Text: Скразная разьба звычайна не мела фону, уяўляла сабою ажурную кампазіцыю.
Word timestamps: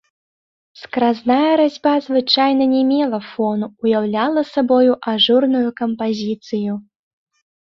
Скразная 0.83 1.49
разьба 1.61 1.91
звычайна 2.05 2.63
не 2.73 2.81
мела 2.91 3.19
фону, 3.29 3.67
уяўляла 3.85 4.41
сабою 4.53 4.93
ажурную 5.13 5.65
кампазіцыю. 5.83 6.73